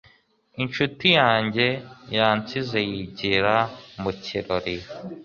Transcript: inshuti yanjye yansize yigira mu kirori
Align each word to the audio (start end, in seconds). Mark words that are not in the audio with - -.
inshuti 0.63 1.07
yanjye 1.19 1.67
yansize 2.17 2.79
yigira 2.89 3.55
mu 4.01 4.11
kirori 4.23 4.75